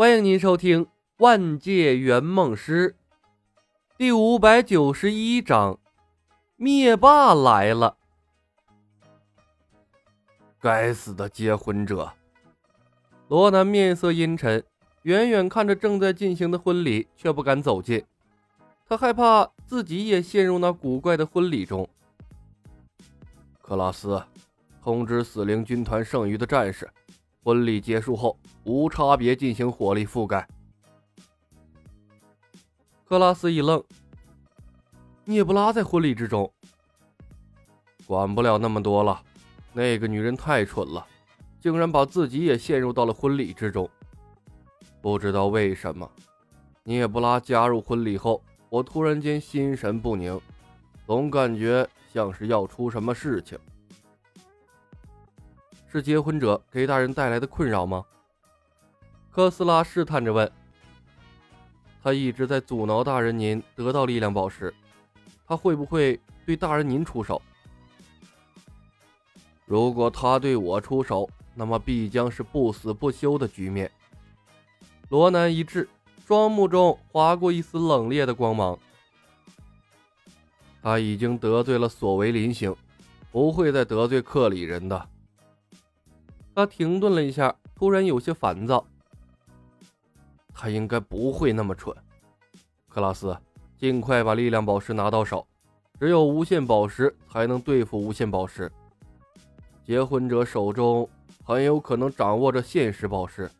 [0.00, 0.86] 欢迎您收听
[1.18, 2.92] 《万界圆梦师》
[3.98, 5.78] 第五百九十一章：
[6.56, 7.98] 灭霸来了。
[10.58, 12.10] 该死的结婚者！
[13.28, 14.64] 罗南面色阴沉，
[15.02, 18.02] 远远看着正在进行的婚礼，却不敢走近。
[18.88, 21.86] 他害怕自己也陷入那古怪的婚礼中。
[23.60, 24.24] 克拉斯，
[24.82, 26.88] 通知死灵军团剩余的战士。
[27.42, 30.46] 婚礼结束后，无差别进行火力覆盖。
[33.04, 33.82] 克拉斯一愣，
[35.24, 36.52] 涅布拉在婚礼之中，
[38.06, 39.22] 管不了那么多了。
[39.72, 41.06] 那个女人太蠢了，
[41.60, 43.88] 竟然把自己也陷入到了婚礼之中。
[45.00, 46.10] 不知道为什么，
[46.84, 50.38] 涅布拉加入婚礼后，我突然间心神不宁，
[51.06, 53.58] 总感觉像是要出什么事情。
[55.92, 58.04] 是结婚者给大人带来的困扰吗？
[59.30, 60.50] 科斯拉试探着问。
[62.02, 64.72] 他一直在阻挠大人您得到力量宝石，
[65.46, 67.42] 他会不会对大人您出手？
[69.66, 73.90] 如果他对我出手，那么必将是不死不休的局面。
[75.08, 75.88] 罗南一滞，
[76.24, 78.78] 双目中划过一丝冷冽的光芒。
[80.82, 82.74] 他已经得罪了索维林星，
[83.30, 85.08] 不会再得罪克里人的。
[86.54, 88.84] 他停顿了一下，突然有些烦躁。
[90.52, 91.96] 他应该不会那么蠢。
[92.88, 93.36] 克拉斯，
[93.78, 95.46] 尽快把力量宝石拿到手。
[95.98, 98.70] 只有无限宝石才能对付无限宝石。
[99.84, 101.08] 结婚者手中
[101.44, 103.50] 很有可能掌握着现实宝石。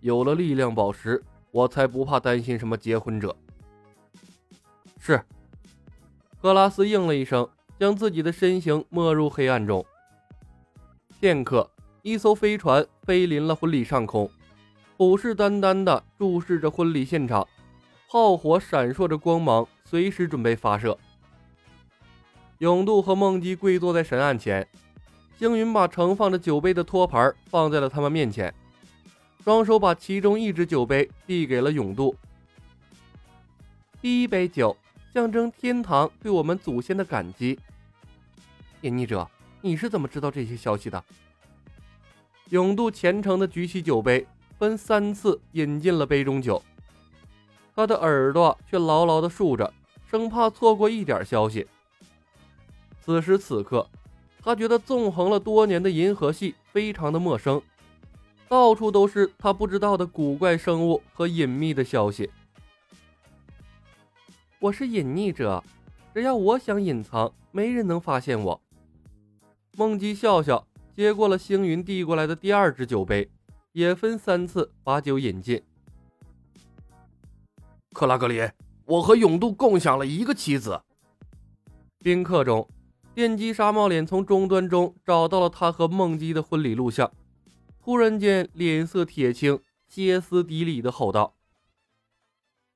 [0.00, 3.34] 有了力量宝石，我才不怕担心什么结婚者。
[4.98, 5.20] 是。
[6.40, 9.84] 克拉斯应了一声，将自己的身形没入黑暗中。
[11.20, 11.68] 片刻。
[12.02, 14.30] 一艘飞船飞临了婚礼上空，
[14.96, 17.46] 虎视眈眈地注视着婚礼现场，
[18.08, 20.96] 炮火闪烁着光芒，随时准备发射。
[22.58, 24.66] 永渡和梦姬跪坐在神案前，
[25.38, 28.52] 星云把盛放着酒杯的托盘放在了他们面前，
[29.42, 32.14] 双手把其中一只酒杯递给了永渡。
[34.00, 34.76] 第一杯酒
[35.12, 37.58] 象征天堂对我们祖先的感激。
[38.82, 39.28] 隐匿者，
[39.60, 41.04] 你是怎么知道这些消息的？
[42.50, 44.26] 永渡虔诚地举起酒杯，
[44.58, 46.62] 分三次饮尽了杯中酒。
[47.76, 49.72] 他的耳朵却牢牢地竖着，
[50.10, 51.66] 生怕错过一点消息。
[53.00, 53.86] 此时此刻，
[54.42, 57.60] 他觉得纵横了多年的银河系非常的陌生，
[58.48, 62.30] 到处都是他不知道的古怪生物和隐秘的消息。
[64.58, 65.62] 我是隐匿者，
[66.14, 68.60] 只要我想隐藏，没人能发现我。
[69.76, 70.67] 梦姬笑笑。
[70.98, 73.30] 接过了星云递过来的第二只酒杯，
[73.70, 75.62] 也分三次把酒饮尽。
[77.92, 78.50] 克拉格里，
[78.84, 80.82] 我和永渡共享了一个棋子。
[82.00, 82.68] 宾客中，
[83.14, 87.08] 电击沙帽脸从终端中找到了他和梦姬的婚礼录像，
[87.78, 91.36] 突然间脸色铁青，歇斯底里的吼道：“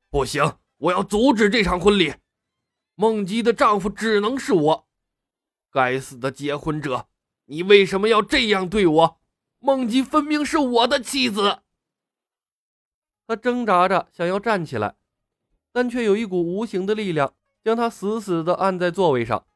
[0.09, 2.15] 不行，我要阻止这场婚礼！
[2.95, 4.87] 梦姬的丈夫只能是我！
[5.73, 7.07] 该死的结婚者！”
[7.47, 9.19] 你为什么要这样对我？
[9.59, 11.61] 梦姬分明是我的妻子。
[13.27, 14.97] 他挣扎着想要站起来，
[15.73, 17.33] 但却有一股无形的力量
[17.63, 19.47] 将他死死地按在座位上，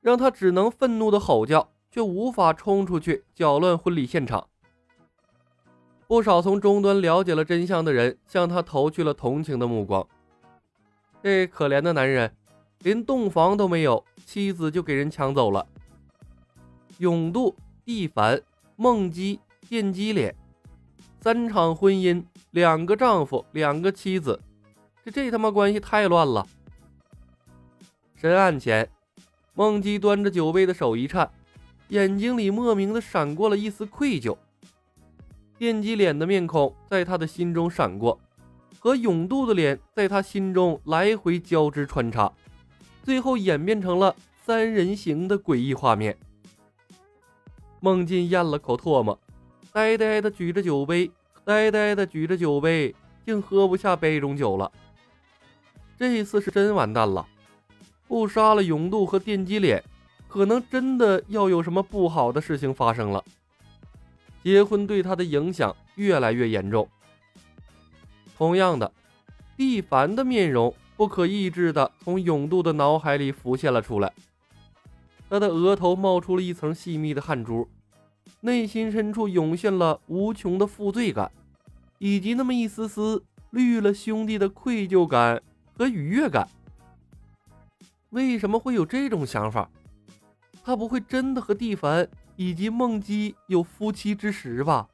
[0.00, 4.48] 让他只能愤怒地吼叫，却无法冲出去搅乱婚礼现场。
[6.06, 10.06] 不少从终端了解了真相的人向他投去了同情的目光。
[11.22, 12.36] 这可怜的男人，
[12.80, 15.66] 连洞房都没有，妻子就给人抢走了。
[16.98, 18.40] 永渡、蒂凡、
[18.76, 20.34] 梦姬、电击脸，
[21.20, 22.22] 三场婚姻，
[22.52, 24.38] 两个丈夫，两个妻子，
[25.04, 26.46] 这这他妈关系太乱了。
[28.14, 28.88] 神案前，
[29.54, 31.30] 梦姬端着酒杯的手一颤，
[31.88, 34.36] 眼睛里莫名的闪过了一丝愧疚。
[35.58, 38.18] 电击脸的面孔在他的心中闪过，
[38.78, 42.32] 和永渡的脸在他心中来回交织穿插，
[43.02, 44.14] 最后演变成了
[44.44, 46.16] 三人行的诡异画面。
[47.84, 49.20] 孟进咽了口唾沫，
[49.70, 51.10] 呆呆的举着酒杯，
[51.44, 52.94] 呆呆的举着酒杯，
[53.26, 54.72] 竟喝不下杯中酒了。
[55.98, 57.28] 这次是真完蛋了，
[58.08, 59.84] 不杀了永渡和电击脸，
[60.26, 63.22] 可能真的要有什么不好的事情发生了。
[64.42, 66.88] 结婚对他的影响越来越严重。
[68.34, 68.90] 同样的，
[69.58, 74.10] 蒂凡的面容不可抑制的从永渡的脑海里浮现了出来。
[75.28, 77.68] 他的额头冒出了一层细密的汗珠，
[78.40, 81.30] 内心深处涌现了无穷的负罪感，
[81.98, 85.42] 以及那么一丝丝绿了兄弟的愧疚感
[85.76, 86.48] 和愉悦感。
[88.10, 89.68] 为什么会有这种想法？
[90.62, 94.88] 他不会真的和蒂凡以及梦姬有夫妻之实吧？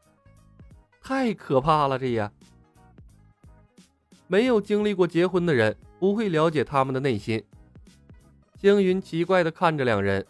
[1.03, 2.31] 太可怕了，这也。
[4.27, 7.43] 没有经历过结婚的人不会了解他们的内心。
[8.61, 10.27] 星云奇怪的看着两人，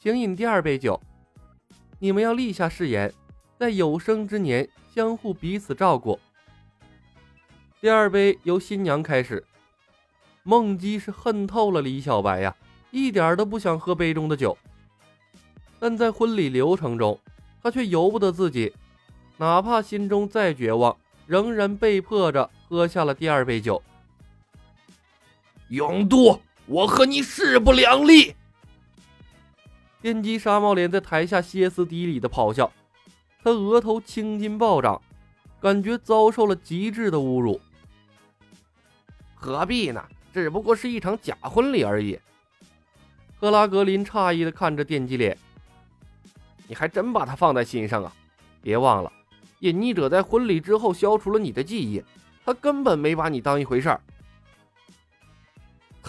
[0.00, 1.00] 请饮第二杯酒。
[2.00, 3.14] 你们要立下誓言，
[3.56, 6.18] 在有生之年相互彼此照顾。
[7.80, 9.44] 第二杯由新娘开始。
[10.42, 12.56] 梦姬是恨透了李小白呀，
[12.90, 14.58] 一点都不想喝杯中的酒。
[15.78, 17.16] 但在婚礼流程中，
[17.62, 18.74] 他却由不得自己，
[19.36, 20.96] 哪怕心中再绝望，
[21.26, 23.80] 仍然被迫着喝下了第二杯酒。
[25.68, 28.34] 永渡，我和你势不两立。
[30.02, 32.70] 电击沙帽脸在台下歇斯底里的咆哮，
[33.42, 35.00] 他额头青筋暴涨，
[35.60, 37.60] 感觉遭受了极致的侮辱。
[39.34, 40.04] 何必呢？
[40.32, 42.18] 只不过是一场假婚礼而已。
[43.40, 45.36] 赫拉格林诧异的看着电击脸
[46.68, 48.12] ：“你还真把他放在心上啊？
[48.60, 49.10] 别忘了，
[49.60, 52.02] 隐匿者在婚礼之后消除了你的记忆，
[52.44, 54.00] 他根本没把你当一回事儿。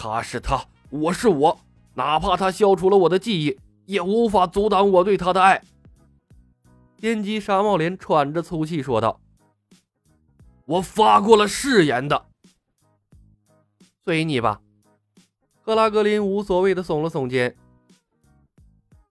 [0.02, 1.60] 他是他，我是我，
[1.92, 5.62] 哪怕他消除了我的记忆，也无法阻挡我对他的爱。”
[6.96, 9.20] 电击沙帽脸喘着粗气说道
[10.64, 12.24] ：“我发过了誓言的。”
[14.02, 14.62] 随你吧，
[15.60, 17.54] 赫拉格林无所谓的耸了耸肩。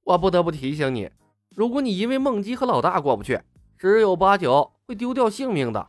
[0.05, 1.11] 我不得不提醒你，
[1.55, 3.39] 如果你因为梦姬和老大过不去，
[3.77, 5.87] 十有八九会丢掉性命的。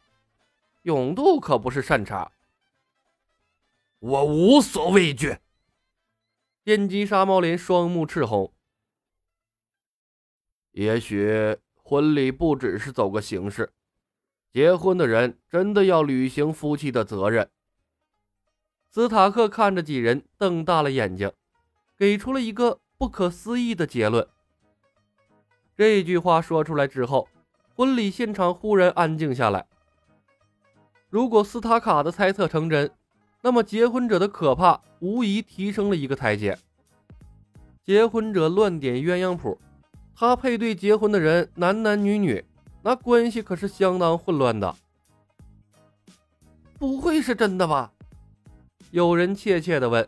[0.83, 2.31] 永渡可不是善茬。
[4.01, 5.37] 我无所畏惧。
[6.65, 8.53] 电击沙猫林双目赤红。
[10.73, 13.73] 也许婚礼不只是走个形式，
[14.51, 17.51] 结婚的人真的要履行夫妻的责任。
[18.91, 21.31] 斯塔克看着几人，瞪大了眼睛，
[21.97, 24.27] 给出了一个不可思议的结论。
[25.77, 27.29] 这句话说出来之后，
[27.75, 29.67] 婚礼现场忽然安静下来。
[31.11, 32.91] 如果斯塔卡的猜测成真，
[33.43, 36.59] 那么结婚者的可怕无疑提升了一个台阶。
[37.85, 39.59] 结婚者乱点鸳鸯谱，
[40.15, 42.45] 他配对结婚的人男男女女，
[42.83, 44.77] 那关系可是相当混乱的。
[46.79, 47.93] 不会是真的吧？
[48.91, 50.07] 有人怯怯地问：“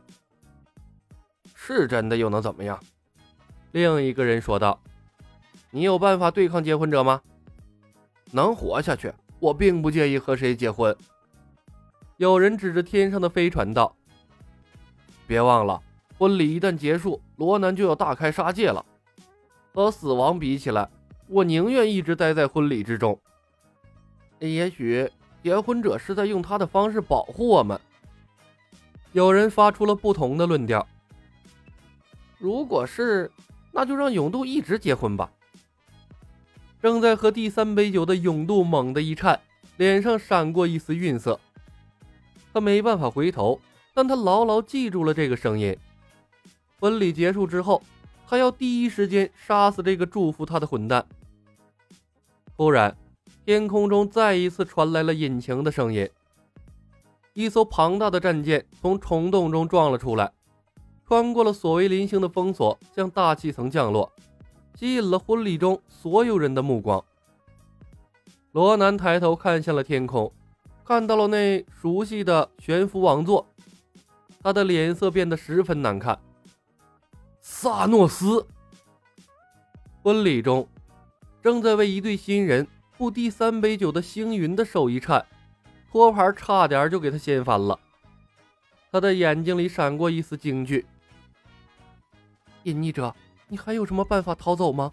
[1.55, 2.78] 是真的又能怎么样？”
[3.73, 4.81] 另一个人说道
[5.70, 7.23] ：“你有办法对抗结婚者吗？
[8.31, 10.96] 能活下去，我并不介意和谁结婚。”
[12.22, 13.96] 有人指着天上的飞船道
[15.26, 15.82] ：“别忘了，
[16.16, 18.86] 婚礼一旦结束，罗南就要大开杀戒了。
[19.74, 20.88] 和死亡比起来，
[21.26, 23.19] 我宁愿一直待在婚礼之中。
[24.38, 25.10] 也许
[25.42, 27.80] 结婚者是在用他的方式保护我们。”
[29.10, 30.86] 有人发出了不同的论调。
[32.38, 33.28] 如果是，
[33.72, 35.28] 那就让永渡一直结婚吧。
[36.80, 39.40] 正在喝第三杯酒的永渡猛地一颤，
[39.76, 41.40] 脸上闪过一丝晕色。
[42.52, 43.60] 他没办法回头，
[43.94, 45.76] 但他牢牢记住了这个声音。
[46.78, 47.82] 婚礼结束之后，
[48.26, 51.06] 他要第一时间杀死这个祝福他的混蛋。
[52.56, 52.96] 突然，
[53.44, 56.09] 天空中再一次传来了引擎的声音。
[57.35, 60.30] 一艘庞大的战舰从虫洞中撞了出来，
[61.06, 64.12] 穿过了索维林星的封锁，向大气层降落，
[64.75, 67.02] 吸引了婚礼中所有人的目光。
[68.52, 70.30] 罗南抬头看向了天空，
[70.92, 73.50] 看到了那熟悉的悬浮王座，
[74.42, 76.20] 他的脸色变得十分难看。
[77.40, 78.46] 萨诺斯。
[80.02, 80.68] 婚礼中，
[81.40, 85.25] 正在为一对新人赴第三杯酒的星云的手一颤。
[85.90, 87.80] 托盘差点就给他掀翻了，
[88.90, 90.84] 他的眼睛里闪过一丝惊惧。
[92.64, 93.14] 隐匿者，
[93.49, 94.92] 你还有什么办法逃走吗？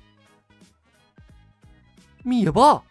[2.23, 2.81] 灭霸，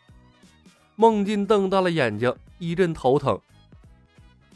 [0.96, 3.40] 梦境瞪大了眼睛，一阵头疼。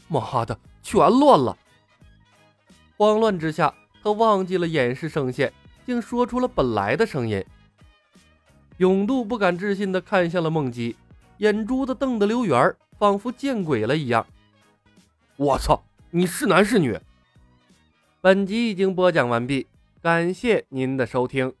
[0.07, 1.57] 妈的，全乱了！
[2.97, 5.51] 慌乱之下，他忘记了掩饰声线，
[5.85, 7.43] 竟说出了本来的声音。
[8.77, 10.95] 永渡不敢置信地看向了梦姬，
[11.37, 14.25] 眼珠子瞪得溜圆仿佛见鬼了一样！
[15.35, 16.99] 我操，你是男是女？
[18.21, 19.67] 本集已经播讲完毕，
[20.01, 21.53] 感谢您的收听。